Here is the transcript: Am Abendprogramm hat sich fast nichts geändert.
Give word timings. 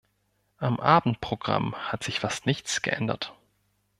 Am 0.57 0.79
Abendprogramm 0.79 1.75
hat 1.75 2.03
sich 2.03 2.21
fast 2.21 2.47
nichts 2.47 2.81
geändert. 2.81 3.35